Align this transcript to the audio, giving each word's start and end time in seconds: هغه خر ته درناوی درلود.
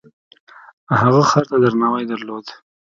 هغه 0.99 1.21
خر 1.29 1.43
ته 1.49 1.55
درناوی 1.63 2.03
درلود. 2.11 2.45